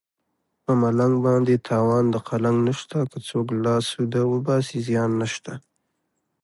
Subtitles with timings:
[0.63, 5.53] په ملنګ باندې تاوان د قلنګ نشته که څوک لاس سوده وباسي زیان نشته